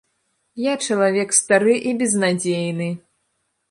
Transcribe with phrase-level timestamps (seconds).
[0.63, 2.93] Я чалавек стары і безнадзейны.